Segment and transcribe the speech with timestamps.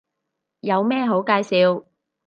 [0.61, 1.85] 有咩好介紹